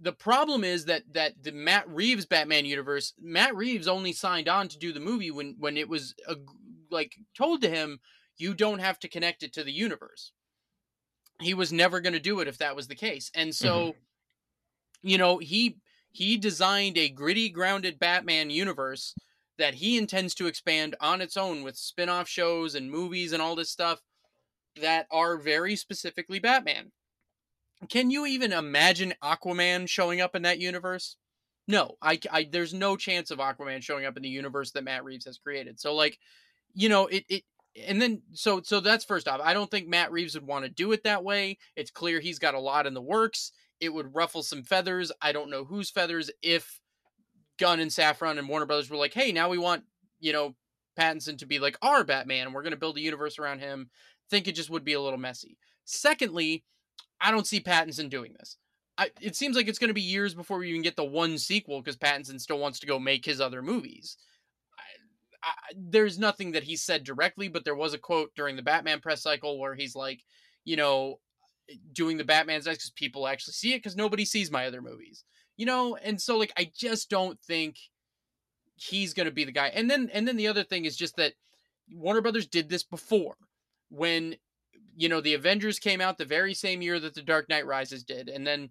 [0.00, 4.68] the problem is that that the Matt Reeves Batman universe, Matt Reeves only signed on
[4.68, 6.36] to do the movie when when it was a,
[6.90, 7.98] like told to him
[8.38, 10.32] you don't have to connect it to the universe.
[11.40, 13.30] He was never going to do it if that was the case.
[13.34, 15.08] And so mm-hmm.
[15.08, 15.76] you know, he
[16.10, 19.14] he designed a gritty grounded Batman universe
[19.58, 23.54] that he intends to expand on its own with spin-off shows and movies and all
[23.56, 24.02] this stuff
[24.80, 26.92] that are very specifically Batman.
[27.88, 31.16] Can you even imagine Aquaman showing up in that universe?
[31.68, 35.04] No, I, I there's no chance of Aquaman showing up in the universe that Matt
[35.04, 35.80] Reeves has created.
[35.80, 36.18] So like,
[36.74, 37.42] you know, it it
[37.86, 39.40] and then so so that's first off.
[39.42, 41.58] I don't think Matt Reeves would want to do it that way.
[41.74, 43.52] It's clear he's got a lot in the works.
[43.80, 45.12] It would ruffle some feathers.
[45.20, 46.80] I don't know whose feathers if
[47.58, 49.84] Gunn and Safran and Warner Brothers were like, "Hey, now we want,
[50.20, 50.54] you know,
[50.98, 53.90] Pattinson to be like our Batman we're going to build a universe around him."
[54.30, 55.58] think it just would be a little messy.
[55.84, 56.64] Secondly,
[57.20, 58.56] I don't see Pattinson doing this.
[58.98, 61.38] I, it seems like it's going to be years before we even get the one
[61.38, 64.16] sequel because Pattinson still wants to go make his other movies.
[65.46, 69.00] I, there's nothing that he said directly, but there was a quote during the Batman
[69.00, 70.22] press cycle where he's like,
[70.64, 71.20] you know,
[71.92, 75.24] doing the Batman's because people actually see it because nobody sees my other movies,
[75.56, 77.76] you know, and so like I just don't think
[78.74, 79.68] he's to be the guy.
[79.68, 81.34] And then and then the other thing is just that
[81.92, 83.36] Warner Brothers did this before
[83.88, 84.36] when
[84.96, 88.02] you know the Avengers came out the very same year that the Dark Knight Rises
[88.04, 88.70] did, and then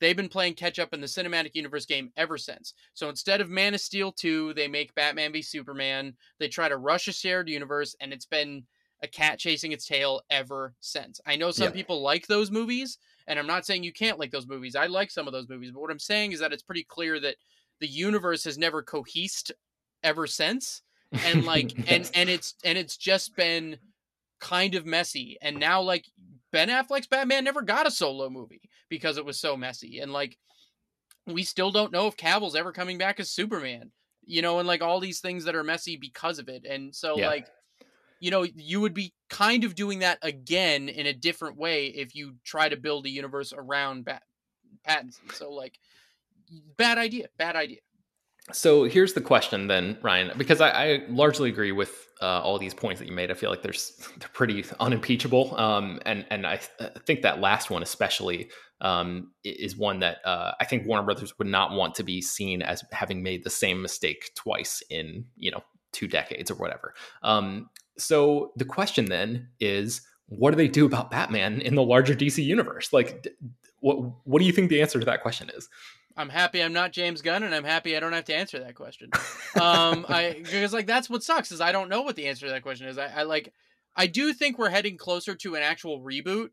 [0.00, 2.74] they've been playing catch up in the cinematic universe game ever since.
[2.94, 6.14] So instead of Man of Steel 2, they make Batman v Superman.
[6.38, 8.64] They try to rush a shared universe, and it's been
[9.02, 11.20] a cat chasing its tail ever since.
[11.26, 11.72] I know some yeah.
[11.72, 14.74] people like those movies, and I'm not saying you can't like those movies.
[14.74, 17.20] I like some of those movies, but what I'm saying is that it's pretty clear
[17.20, 17.36] that
[17.80, 19.52] the universe has never cohesed
[20.02, 20.82] ever since.
[21.24, 23.78] And like and and it's and it's just been
[24.40, 25.36] kind of messy.
[25.40, 26.06] And now, like,
[26.52, 29.98] Ben Affleck's Batman never got a solo movie because it was so messy.
[30.00, 30.38] And, like,
[31.26, 33.90] we still don't know if Cavill's ever coming back as Superman,
[34.24, 36.64] you know, and like all these things that are messy because of it.
[36.64, 37.28] And so, yeah.
[37.28, 37.46] like,
[38.20, 42.14] you know, you would be kind of doing that again in a different way if
[42.14, 44.22] you try to build a universe around Bat-
[44.86, 45.32] Pattinson.
[45.32, 45.78] So, like,
[46.76, 47.78] bad idea, bad idea.
[48.52, 52.72] So here's the question then, Ryan, because I, I largely agree with uh, all these
[52.72, 53.30] points that you made.
[53.30, 57.40] I feel like there's they're pretty unimpeachable, um, and and I, th- I, think that
[57.40, 58.48] last one especially
[58.80, 62.62] um, is one that uh, I think Warner Brothers would not want to be seen
[62.62, 65.62] as having made the same mistake twice in you know
[65.92, 66.94] two decades or whatever.
[67.22, 72.14] Um, so the question then is, what do they do about Batman in the larger
[72.14, 72.92] DC universe?
[72.92, 73.26] Like,
[73.80, 75.68] what what do you think the answer to that question is?
[76.16, 78.74] I'm happy I'm not James Gunn, and I'm happy I don't have to answer that
[78.74, 79.10] question.
[79.60, 82.52] Um, I because like that's what sucks is I don't know what the answer to
[82.52, 82.98] that question is.
[82.98, 83.52] I, I like
[83.96, 86.50] I do think we're heading closer to an actual reboot,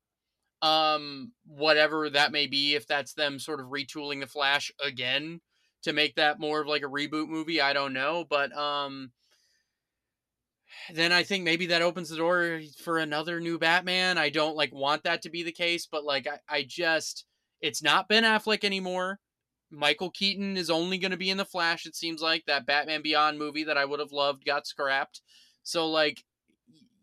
[0.66, 2.74] um, whatever that may be.
[2.74, 5.42] If that's them sort of retooling the Flash again
[5.84, 9.12] to make that more of like a reboot movie, I don't know, but um,
[10.92, 14.18] then I think maybe that opens the door for another new Batman.
[14.18, 17.26] I don't like want that to be the case, but like I, I just
[17.62, 19.20] it's not Ben Affleck anymore.
[19.70, 21.86] Michael Keaton is only going to be in the Flash.
[21.86, 25.22] It seems like that Batman Beyond movie that I would have loved got scrapped.
[25.64, 26.24] So like,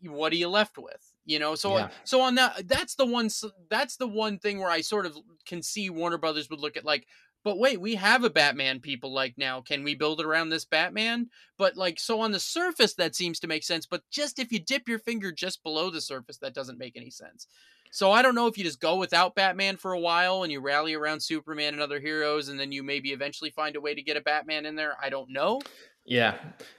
[0.03, 1.12] what are you left with?
[1.25, 1.89] You know, so yeah.
[2.05, 3.31] so on that, that's the one.
[3.71, 6.85] That's the one thing where I sort of can see Warner Brothers would look at
[6.85, 7.07] like,
[7.45, 9.61] but wait, we have a Batman people like now.
[9.61, 11.29] Can we build it around this Batman?
[11.59, 13.87] But like, so on the surface, that seems to make sense.
[13.87, 17.11] But just if you dip your finger just below the surface, that doesn't make any
[17.11, 17.47] sense.
[17.91, 20.61] So I don't know if you just go without Batman for a while and you
[20.61, 24.03] rally around Superman and other heroes, and then you maybe eventually find a way to
[24.03, 24.97] get a Batman in there.
[25.01, 25.61] I don't know.
[26.05, 26.37] Yeah,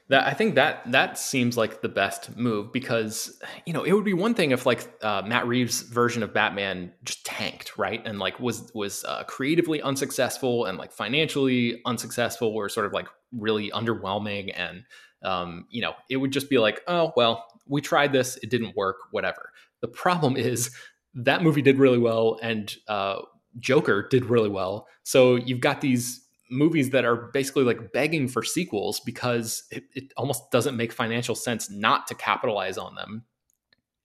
[0.09, 4.03] that I think that that seems like the best move because you know it would
[4.03, 8.19] be one thing if like uh, Matt Reeves' version of Batman just tanked, right, and
[8.19, 13.71] like was was uh, creatively unsuccessful and like financially unsuccessful, or sort of like really
[13.71, 14.83] underwhelming, and
[15.23, 18.75] um, you know it would just be like, oh well, we tried this, it didn't
[18.75, 19.51] work, whatever.
[19.79, 20.69] The problem is
[21.13, 23.21] that movie did really well and uh,
[23.59, 24.87] Joker did really well.
[25.03, 26.22] So you've got these
[26.53, 31.35] movies that are basically like begging for sequels because it, it, almost doesn't make financial
[31.35, 33.23] sense not to capitalize on them.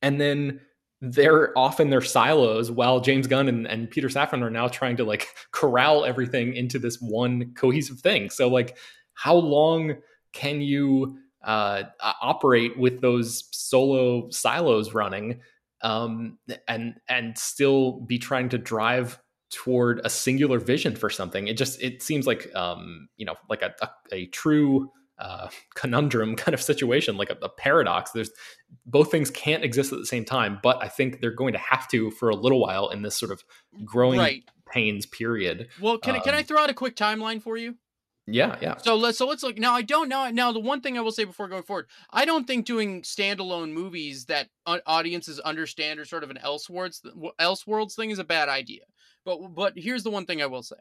[0.02, 0.60] And then
[1.00, 4.96] they're off in their silos while James Gunn and, and Peter Safran are now trying
[4.96, 8.30] to like corral everything into this one cohesive thing.
[8.30, 8.76] So like
[9.14, 9.96] how long
[10.32, 11.84] can you uh,
[12.20, 15.40] operate with those solo silos running
[15.82, 19.20] um, and and still be trying to drive
[19.50, 21.48] toward a singular vision for something.
[21.48, 26.36] It just it seems like um, you know like a, a, a true uh, conundrum
[26.36, 28.12] kind of situation, like a, a, paradox.
[28.12, 28.30] There's
[28.86, 31.88] both things can't exist at the same time, but I think they're going to have
[31.88, 33.42] to for a little while in this sort of
[33.84, 34.44] growing right.
[34.70, 35.68] pains period.
[35.80, 37.76] Well, can um, can I um, throw out a quick timeline for you?
[38.30, 38.76] Yeah, yeah.
[38.76, 39.74] So let's so let's look now.
[39.74, 40.28] I don't know.
[40.30, 43.72] Now the one thing I will say before going forward, I don't think doing standalone
[43.72, 47.00] movies that audiences understand or sort of an Elseworlds
[47.40, 48.82] Elseworlds thing is a bad idea.
[49.28, 50.76] But but here's the one thing I will say: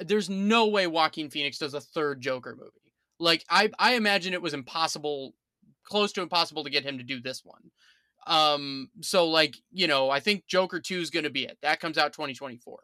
[0.00, 2.94] there's no way Joaquin Phoenix does a third Joker movie.
[3.20, 5.34] Like I I imagine it was impossible,
[5.84, 7.70] close to impossible to get him to do this one.
[8.26, 11.58] Um, so like you know, I think Joker two is going to be it.
[11.60, 12.78] That comes out 2024.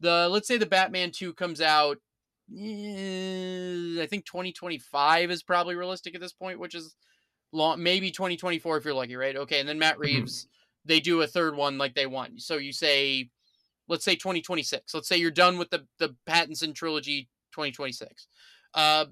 [0.00, 1.98] The let's say the Batman two comes out.
[2.52, 6.96] Eh, I think 2025 is probably realistic at this point, which is
[7.52, 7.80] long.
[7.80, 9.36] Maybe 2024 if you're lucky, right?
[9.36, 10.02] Okay, and then Matt mm-hmm.
[10.02, 10.88] Reeves, mm-hmm.
[10.88, 12.42] they do a third one like they want.
[12.42, 13.30] So you say,
[13.88, 14.94] let's say 2026.
[14.94, 18.26] Let's say you're done with the the Pattinson trilogy 2026.
[18.74, 19.06] Uh,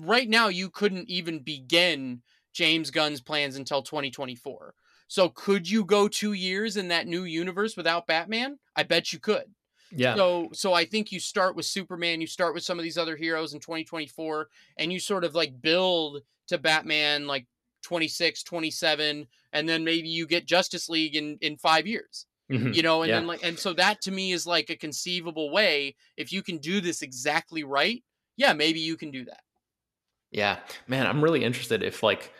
[0.00, 2.22] right now you couldn't even begin
[2.52, 4.74] James Gunn's plans until 2024.
[5.08, 8.58] So could you go 2 years in that new universe without Batman?
[8.76, 9.54] I bet you could.
[9.90, 10.14] Yeah.
[10.14, 13.16] So so I think you start with Superman, you start with some of these other
[13.16, 17.46] heroes in 2024 and you sort of like build to Batman like
[17.82, 22.26] 26, 27 and then maybe you get Justice League in in 5 years.
[22.50, 22.72] Mm-hmm.
[22.72, 23.16] You know, and yeah.
[23.16, 26.58] then like and so that to me is like a conceivable way if you can
[26.58, 28.02] do this exactly right.
[28.36, 29.40] Yeah, maybe you can do that.
[30.32, 32.32] Yeah, man, I'm really interested if like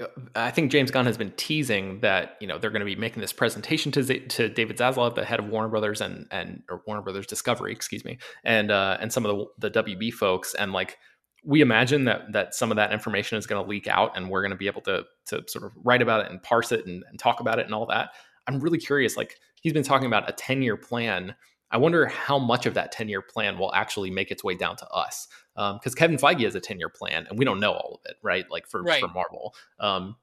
[0.00, 2.96] uh, I think James Gunn has been teasing that you know they're going to be
[2.96, 6.82] making this presentation to to David Zaslav, the head of Warner Brothers and and or
[6.86, 10.72] Warner Brothers Discovery, excuse me, and uh, and some of the the WB folks, and
[10.72, 10.98] like
[11.44, 14.42] we imagine that that some of that information is going to leak out, and we're
[14.42, 17.04] going to be able to to sort of write about it and parse it and,
[17.08, 18.10] and talk about it and all that.
[18.46, 19.16] I'm really curious.
[19.16, 21.34] Like he's been talking about a 10 year plan
[21.70, 24.76] I wonder how much of that 10 year plan will actually make its way down
[24.76, 25.28] to us.
[25.54, 28.10] Because um, Kevin Feige has a 10 year plan and we don't know all of
[28.10, 28.44] it, right?
[28.50, 29.00] Like for, right.
[29.00, 29.54] for Marvel.
[29.80, 30.16] Um,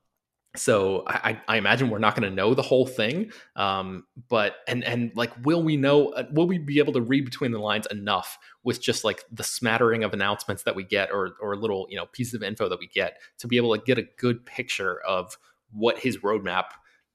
[0.56, 3.32] so I, I, imagine we're not going to know the whole thing.
[3.56, 7.26] Um, but, and, and like, will we know, uh, will we be able to read
[7.26, 11.32] between the lines enough with just like the smattering of announcements that we get or,
[11.42, 13.98] or little, you know, pieces of info that we get to be able to get
[13.98, 15.38] a good picture of
[15.72, 16.66] what his roadmap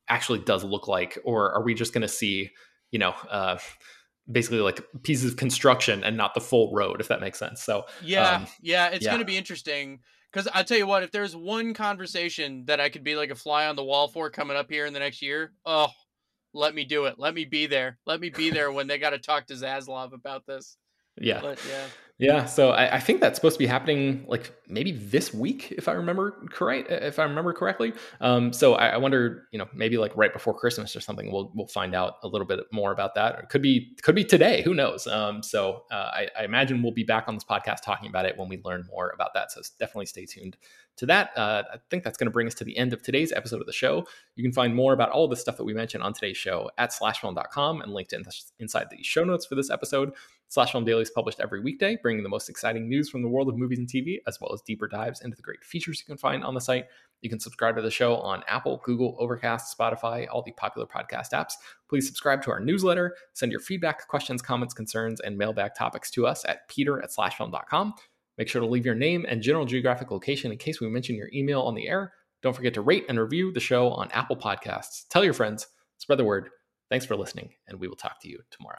[0.09, 1.19] actually does look like?
[1.25, 2.51] Or are we just going to see,
[2.91, 3.59] you know, uh,
[4.31, 7.63] basically like pieces of construction and not the full road, if that makes sense.
[7.63, 9.11] So yeah, um, yeah, it's yeah.
[9.11, 10.01] going to be interesting
[10.31, 13.35] because I'll tell you what, if there's one conversation that I could be like a
[13.35, 15.89] fly on the wall for coming up here in the next year, oh,
[16.53, 17.15] let me do it.
[17.19, 17.99] Let me be there.
[18.07, 20.77] Let me be there when they got to talk to Zaslav about this.
[21.19, 21.41] Yeah.
[21.41, 21.87] But, yeah.
[22.19, 25.87] Yeah, so I, I, think that's supposed to be happening like maybe this week, if
[25.87, 26.91] I remember correct.
[26.91, 27.93] If I remember correctly.
[28.21, 31.53] Um, so I, I, wonder, you know, maybe like right before Christmas or something, we'll
[31.55, 33.37] we'll find out a little bit more about that.
[33.37, 34.63] Or it could be could be today.
[34.63, 35.07] Who knows?
[35.07, 38.37] Um, so uh, I, I, imagine we'll be back on this podcast talking about it
[38.37, 39.53] when we learn more about that.
[39.53, 40.57] So definitely stay tuned
[40.97, 41.31] to that.
[41.39, 43.67] Uh, I think that's going to bring us to the end of today's episode of
[43.67, 44.05] the show.
[44.35, 46.91] You can find more about all the stuff that we mentioned on today's show at
[46.91, 48.25] slashfilm.com and linked in
[48.59, 50.13] inside the show notes for this episode.
[50.51, 53.49] Slash Film Daily is published every weekday, bringing the most exciting news from the world
[53.49, 56.17] of movies and TV, as well as deeper dives into the great features you can
[56.17, 56.87] find on the site.
[57.21, 61.33] You can subscribe to the show on Apple, Google, Overcast, Spotify, all the popular podcast
[61.33, 61.53] apps.
[61.89, 66.27] Please subscribe to our newsletter, send your feedback, questions, comments, concerns, and mailbag topics to
[66.27, 67.95] us at peter at slashfilm.com.
[68.39, 71.29] Make sure to leave your name and general geographic location in case we mention your
[71.35, 72.13] email on the air.
[72.41, 75.09] Don't forget to rate and review the show on Apple Podcasts.
[75.09, 75.67] Tell your friends,
[75.99, 76.51] spread the word.
[76.89, 78.79] Thanks for listening, and we will talk to you tomorrow.